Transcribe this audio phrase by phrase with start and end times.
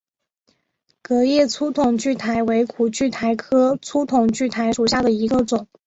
[1.03, 5.67] 革叶粗筒苣苔为苦苣苔科粗筒苣苔属下的一个种。